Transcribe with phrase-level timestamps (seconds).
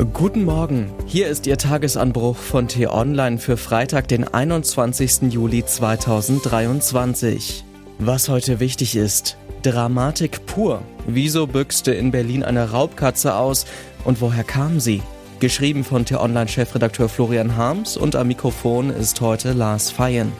[0.00, 5.30] Guten Morgen, hier ist Ihr Tagesanbruch von T-Online für Freitag, den 21.
[5.30, 7.62] Juli 2023.
[7.98, 10.80] Was heute wichtig ist, Dramatik pur.
[11.06, 13.66] Wieso büchste in Berlin eine Raubkatze aus
[14.04, 15.02] und woher kam sie?
[15.38, 20.32] Geschrieben von T-Online-Chefredakteur Florian Harms und am Mikrofon ist heute Lars Feyen.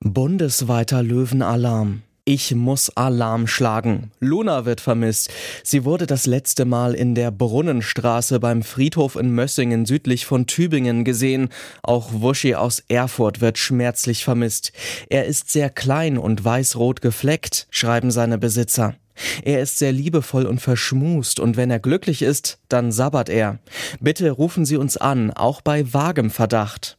[0.00, 2.03] Bundesweiter Löwenalarm.
[2.26, 4.10] Ich muss Alarm schlagen.
[4.18, 5.30] Luna wird vermisst.
[5.62, 11.04] Sie wurde das letzte Mal in der Brunnenstraße beim Friedhof in Mössingen südlich von Tübingen
[11.04, 11.50] gesehen.
[11.82, 14.72] Auch Wuschi aus Erfurt wird schmerzlich vermisst.
[15.10, 18.94] Er ist sehr klein und weiß-rot gefleckt, schreiben seine Besitzer.
[19.42, 23.58] Er ist sehr liebevoll und verschmust und wenn er glücklich ist, dann sabbert er.
[24.00, 26.96] Bitte rufen Sie uns an, auch bei vagem Verdacht.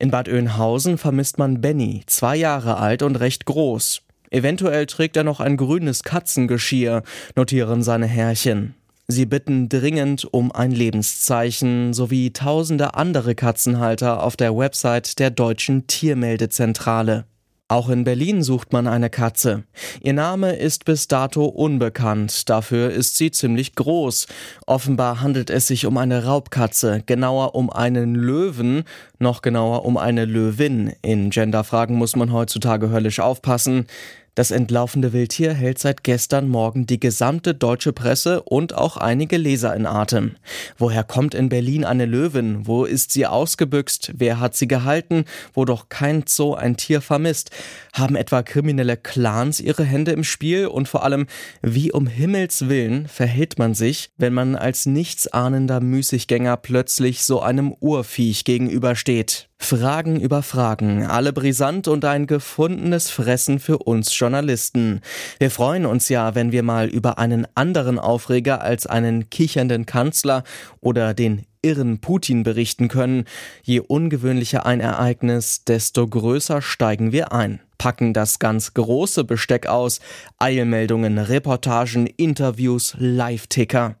[0.00, 4.02] In Bad Oeynhausen vermisst man Benny, zwei Jahre alt und recht groß.
[4.34, 7.04] Eventuell trägt er noch ein grünes Katzengeschirr,
[7.36, 8.74] notieren seine Herrchen.
[9.06, 15.86] Sie bitten dringend um ein Lebenszeichen sowie tausende andere Katzenhalter auf der Website der Deutschen
[15.86, 17.26] Tiermeldezentrale.
[17.68, 19.64] Auch in Berlin sucht man eine Katze.
[20.02, 24.26] Ihr Name ist bis dato unbekannt, dafür ist sie ziemlich groß.
[24.66, 28.84] Offenbar handelt es sich um eine Raubkatze, genauer um einen Löwen,
[29.18, 30.92] noch genauer um eine Löwin.
[31.00, 33.86] In Genderfragen muss man heutzutage höllisch aufpassen.
[34.34, 39.76] Das entlaufende Wildtier hält seit gestern Morgen die gesamte deutsche Presse und auch einige Leser
[39.76, 40.34] in Atem.
[40.76, 42.66] Woher kommt in Berlin eine Löwin?
[42.66, 44.12] Wo ist sie ausgebüxt?
[44.16, 45.24] Wer hat sie gehalten?
[45.52, 47.50] Wo doch kein Zoo ein Tier vermisst?
[47.92, 50.66] Haben etwa kriminelle Clans ihre Hände im Spiel?
[50.66, 51.26] Und vor allem,
[51.62, 57.72] wie um Himmels Willen verhält man sich, wenn man als nichtsahnender Müßiggänger plötzlich so einem
[57.78, 59.48] Urviech gegenübersteht?
[59.58, 65.00] Fragen über Fragen, alle brisant und ein gefundenes Fressen für uns Journalisten.
[65.38, 70.44] Wir freuen uns ja, wenn wir mal über einen anderen Aufreger als einen kichernden Kanzler
[70.80, 73.24] oder den irren Putin berichten können.
[73.62, 80.00] Je ungewöhnlicher ein Ereignis, desto größer steigen wir ein packen das ganz große Besteck aus.
[80.38, 83.96] Eilmeldungen, Reportagen, Interviews, Live-Ticker.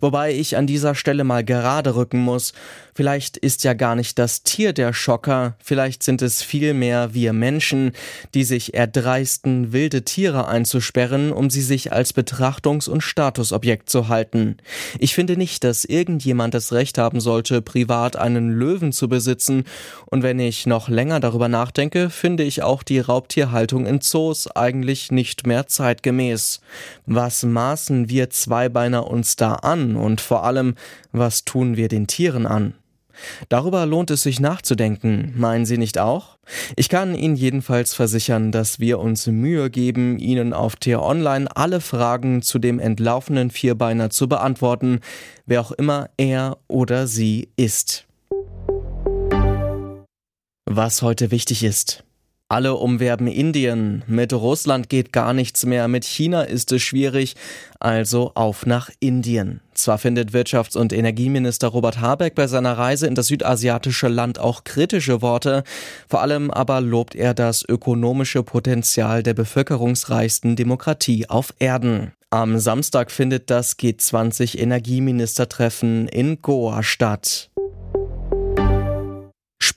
[0.00, 2.52] Wobei ich an dieser Stelle mal gerade rücken muss.
[2.98, 7.92] Vielleicht ist ja gar nicht das Tier der Schocker, vielleicht sind es vielmehr wir Menschen,
[8.34, 14.56] die sich erdreisten, wilde Tiere einzusperren, um sie sich als Betrachtungs- und Statusobjekt zu halten.
[14.98, 19.62] Ich finde nicht, dass irgendjemand das Recht haben sollte, privat einen Löwen zu besitzen,
[20.06, 25.12] und wenn ich noch länger darüber nachdenke, finde ich auch die Raubtierhaltung in Zoos eigentlich
[25.12, 26.60] nicht mehr zeitgemäß.
[27.06, 30.74] Was maßen wir Zweibeiner uns da an und vor allem,
[31.12, 32.74] was tun wir den Tieren an?
[33.48, 36.38] Darüber lohnt es sich nachzudenken, meinen Sie nicht auch?
[36.76, 42.42] Ich kann Ihnen jedenfalls versichern, dass wir uns Mühe geben, Ihnen auf T-Online alle Fragen
[42.42, 45.00] zu dem entlaufenen Vierbeiner zu beantworten,
[45.46, 48.06] wer auch immer er oder sie ist.
[50.66, 52.04] Was heute wichtig ist.
[52.50, 54.02] Alle umwerben Indien.
[54.06, 55.86] Mit Russland geht gar nichts mehr.
[55.86, 57.36] Mit China ist es schwierig.
[57.78, 59.60] Also auf nach Indien.
[59.74, 64.64] Zwar findet Wirtschafts- und Energieminister Robert Habeck bei seiner Reise in das südasiatische Land auch
[64.64, 65.62] kritische Worte.
[66.08, 72.12] Vor allem aber lobt er das ökonomische Potenzial der bevölkerungsreichsten Demokratie auf Erden.
[72.30, 77.50] Am Samstag findet das G20 Energieministertreffen in Goa statt.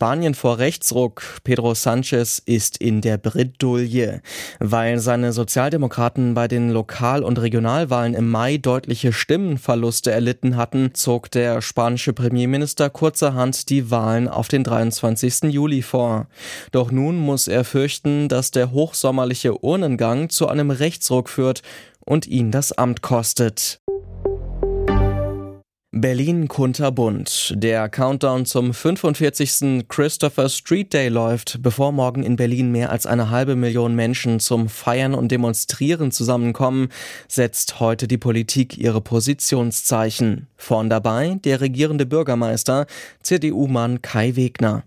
[0.01, 1.21] Spanien vor Rechtsruck.
[1.43, 4.23] Pedro Sanchez ist in der Bredouille.
[4.59, 11.29] Weil seine Sozialdemokraten bei den Lokal- und Regionalwahlen im Mai deutliche Stimmenverluste erlitten hatten, zog
[11.29, 15.53] der spanische Premierminister kurzerhand die Wahlen auf den 23.
[15.53, 16.25] Juli vor.
[16.71, 21.61] Doch nun muss er fürchten, dass der hochsommerliche Urnengang zu einem Rechtsruck führt
[21.99, 23.81] und ihn das Amt kostet.
[25.93, 27.53] Berlin Kunterbund.
[27.57, 29.89] Der Countdown zum 45.
[29.89, 34.69] Christopher Street Day läuft, bevor morgen in Berlin mehr als eine halbe Million Menschen zum
[34.69, 36.87] Feiern und Demonstrieren zusammenkommen,
[37.27, 40.47] setzt heute die Politik ihre Positionszeichen.
[40.55, 42.85] Vorn dabei der regierende Bürgermeister,
[43.21, 44.85] CDU-Mann Kai Wegner.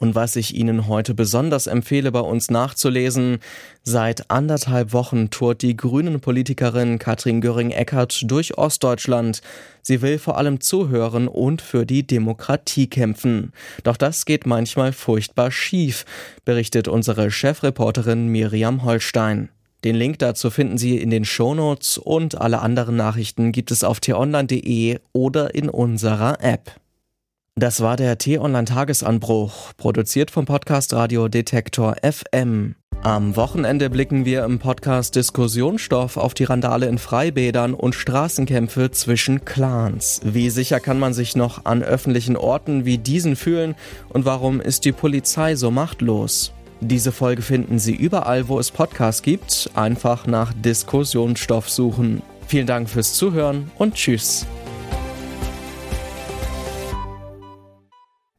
[0.00, 3.38] Und was ich Ihnen heute besonders empfehle, bei uns nachzulesen,
[3.82, 9.42] seit anderthalb Wochen tourt die grünen Politikerin Katrin Göring-Eckardt durch Ostdeutschland.
[9.82, 13.52] Sie will vor allem zuhören und für die Demokratie kämpfen.
[13.84, 16.06] Doch das geht manchmal furchtbar schief,
[16.46, 19.50] berichtet unsere Chefreporterin Miriam Holstein.
[19.84, 24.00] Den Link dazu finden Sie in den Shownotes und alle anderen Nachrichten gibt es auf
[24.00, 26.72] t-online.de oder in unserer App.
[27.60, 32.74] Das war der T-Online-Tagesanbruch, produziert vom Podcast Radio Detektor FM.
[33.02, 39.44] Am Wochenende blicken wir im Podcast Diskussionsstoff auf die Randale in Freibädern und Straßenkämpfe zwischen
[39.44, 40.22] Clans.
[40.24, 43.74] Wie sicher kann man sich noch an öffentlichen Orten wie diesen fühlen
[44.08, 46.54] und warum ist die Polizei so machtlos?
[46.80, 49.68] Diese Folge finden Sie überall, wo es Podcasts gibt.
[49.74, 52.22] Einfach nach Diskussionsstoff suchen.
[52.46, 54.46] Vielen Dank fürs Zuhören und Tschüss.